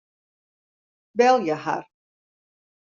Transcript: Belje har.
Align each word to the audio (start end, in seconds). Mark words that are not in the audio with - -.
Belje 1.17 1.55
har. 1.63 1.83